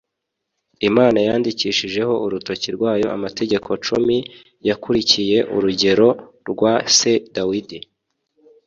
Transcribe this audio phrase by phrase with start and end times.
[0.89, 4.17] imana yandikishijeho urutoki rwayo amategeko cumi,
[4.67, 6.07] yakurikiye urugero
[6.49, 7.79] rwa se dawidi.